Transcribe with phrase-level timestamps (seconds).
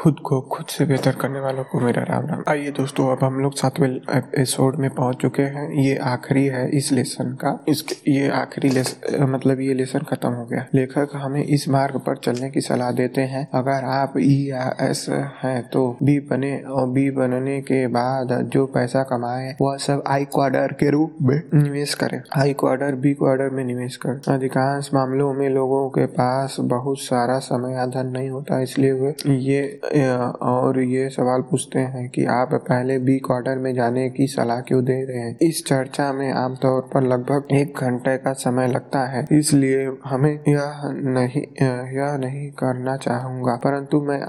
[0.00, 3.38] खुद को, खुद से बेहतर करने वालों को मेरा राम राम। आइए दोस्तों, अब हम
[3.40, 8.28] लोग सातवें एपिसोड में पहुँच चुके हैं। ये आखिरी है इस लेसन का। इसके, ये
[8.30, 8.70] आखिरी
[9.22, 13.20] मतलब ये लेसन खत्म हो गया। लेखक हमें इस मार्ग पर चलने की सलाह देते
[13.22, 15.04] हैं। अगर आप ई या एस
[15.42, 20.24] हैं तो बी बने और बी बनने के बाद जो पैसा कमाए, वह सब आई
[20.24, 25.32] क्वार्टर के रूप में निवेश करें। आई क्वार्टर बी क्वार्टर में निवेश करें। अधिकांश मामलों
[25.34, 30.78] में लोगों के पास बहुत सारा समय या धन नहीं होता, इसलिए वे ये और
[30.80, 35.00] ये सवाल पूछते हैं कि आप पहले बी क्वार्टर में जाने की सलाह क्यों दे
[35.04, 35.36] रहे हैं?
[35.42, 40.82] इस चर्चा में आमतौर पर लगभग एक घंटे का समय लगता है, इसलिए हमें यह
[41.08, 41.42] नहीं
[41.92, 44.20] यह नहीं करना चाहूँगा। परंतु मैं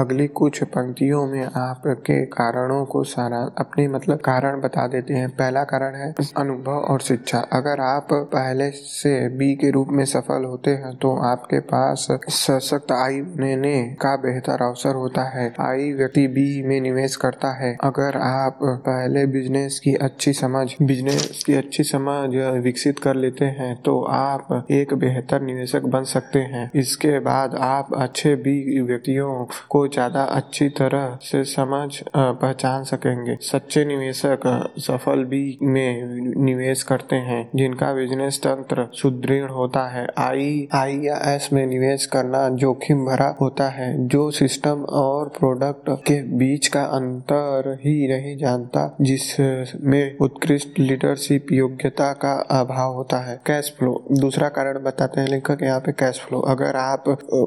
[0.00, 5.64] अगली कुछ पंक्तियों में आपके कारणों को सारा, अपने मतलब कारण बता देते हैं। पहला
[5.64, 10.70] कारण है अनुभव और शिक्षा। अगर आप पहले से बी के रूप में सफल होते
[10.76, 16.62] हैं तो आपके पास सशक्त आय लेने का बेहतर अवसर होता है। आई व्यक्ति बी
[16.64, 22.28] में निवेश करता है। अगर आप पहले बिज़नेस की अच्छी समझ बिज़नेस की अच्छी समझ
[22.62, 27.94] विकसित कर लेते हैं तो आप एक बेहतर निवेशक बन सकते हैं। इसके बाद आप
[27.96, 34.40] अच्छे बी व्यक्तियों को ज़्यादा अच्छी तरह से समझ पहचान सकेंगे। सच्चे निवेशक,
[34.80, 41.16] सफल बी में निवेश करते हैं, जिनका बिज़नेस तंत्र सुदृढ़ होता है। आई आई या
[41.26, 46.82] एस में निवेश करना जोखिम भरा होता है, जो सिस्टम और प्रोडक्ट के बीच का
[46.92, 54.48] अंतर ही नहीं जानता, जिसमें उत्कृष्ट लीडरशिप योग्यता का अभाव होता है। कैश फ्लो दूसरा
[54.50, 57.04] कारण बताते हैं लेखक, यहाँ पे कैश फ्लो अगर आप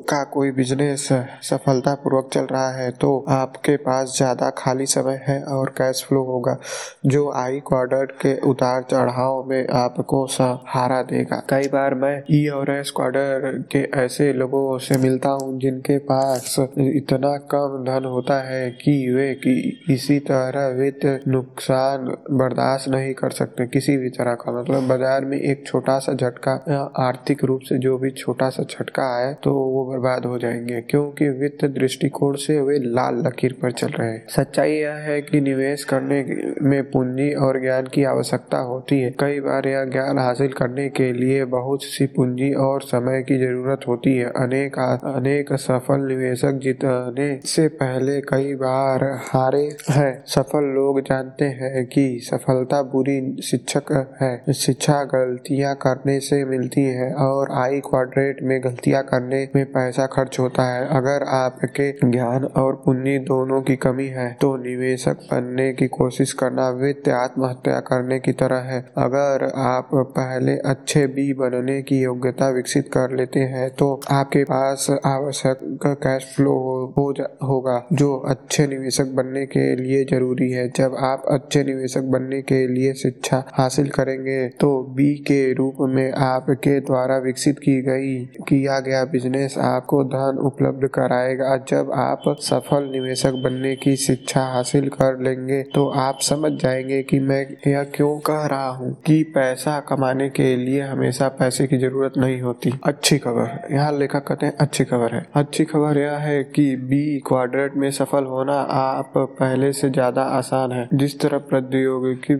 [0.09, 1.07] का कोई बिज़नेस
[1.43, 6.23] सफलता पूर्वक चल रहा है तो आपके पास ज़्यादा खाली समय है और कैश फ्लो
[6.23, 6.57] होगा,
[7.05, 12.71] जो आई क्वार्टर के उतार चढ़ाव में आपको सहारा देगा। कई बार मैं ई और
[12.71, 18.69] एस क्वार्टर के ऐसे लोगों से मिलता हूँ, जिनके पास इतना कम धन होता है
[18.73, 19.53] कि वे कि
[19.89, 25.37] इसी तरह वित्त नुकसान बर्दाश्त नहीं कर सकते, किसी भी तरह का। मतलब बाज़ार में
[25.39, 26.51] एक छोटा सा झटका
[26.99, 31.29] आर्थिक रूप से जो भी छोटा सा झटका आए तो वो बर्बाद हो जाएँगे, क्योंकि
[31.31, 35.83] वित्त दृष्टिकोण से वे लाल लकीर पर चल रहे हैं। सच्चाई यह है कि निवेश
[35.85, 36.21] करने
[36.63, 41.11] में पूंजी और ज्ञान की आवश्यकता होती है। कई बार यह ज्ञान हासिल करने के
[41.13, 47.22] लिए बहुत सी पूंजी और समय की ज़रूरत होती है। अनेक अनेक सफल निवेशक जितने
[47.45, 53.91] से पहले कई बार हारे हैं। सफल लोग जानते हैं कि सफलता बुरी शिक्षक
[54.21, 60.05] है। शिक्षा गलतियाँ करने से मिलती है और आई क्वाड्रेट में गलतियाँ करने में पैसा
[60.07, 65.71] खर्च होता है। अगर आपके ज्ञान और पुण्य दोनों की कमी है तो निवेशक बनने
[65.73, 71.81] की कोशिश करना वित्त आत्महत्या करने की तरह है। अगर आप पहले अच्छे बी बनने
[71.81, 76.51] की योग्यता विकसित कर लेते हैं तो आपके पास आवश्यक कैश फ्लो
[76.97, 77.12] हो
[77.43, 82.65] होगा, जो अच्छे निवेशक बनने के लिए ज़रूरी है। जब आप अच्छे निवेशक बनने के
[82.67, 88.13] लिए शिक्षा हासिल करेंगे तो बी के रूप में आपके द्वारा विकसित की गई,
[88.47, 94.87] किया गया बिज़नेस आपको धन उपलब्ध कराएगा। जब आप सफल निवेशक बनने की शिक्षा हासिल
[94.91, 99.79] कर लेंगे तो आप समझ जाएँगे कि मैं यह क्यों कह रहा हूँ कि पैसा
[99.89, 104.53] कमाने के लिए हमेशा पैसे की ज़रूरत नहीं होती। अच्छी खबर, यहाँ लेखक कहते हैं,
[104.59, 109.71] अच्छी खबर है। अच्छी खबर यह है कि बी क्वाड्रेट में सफल होना आप पहले
[109.73, 112.35] से ज़्यादा आसान है। जिस तरह प्रौद्योगिकी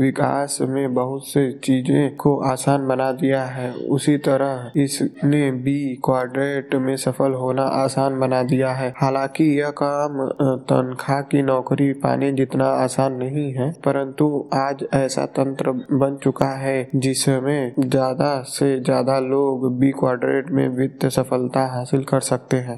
[0.00, 6.74] विकास में बहुत से चीज़ें को आसान बना दिया है, उसी तरह इसने बी क्वाड्रेट
[6.76, 10.26] में सफल होना आसान बना दिया है। हालाँकि यह काम
[10.68, 16.88] तनख्वाह की नौकरी पाने जितना आसान नहीं है, परंतु आज ऐसा तंत्र बन चुका है
[16.96, 22.76] जिसमें ज़्यादा से ज़्यादा लोग बी क्वाड्रेट में वित्त सफलता हासिल कर सकते हैं।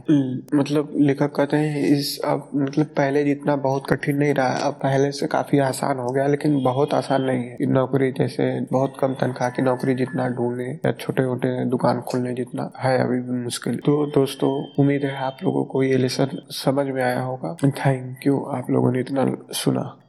[0.55, 5.13] मतलब लेखक कहते हैं, इस अब मतलब पहले जितना बहुत कठिन नहीं रहा, अब पहले
[5.13, 9.51] से काफ़ी आसान हो गया, लेकिन बहुत आसान नहीं है। नौकरी जैसे बहुत कम तनख्वाह
[9.51, 14.07] की नौकरी जितना ढूँढने या छोटे मोटे दुकान खोलने जितना है अभी भी मुश्किल। तो
[14.07, 18.71] दोस्तों, उम्मीद है आप लोगों को ये लेसन समझ में आया होगा। थैंक यू आप
[18.71, 20.01] लोगों ने इतना सुना।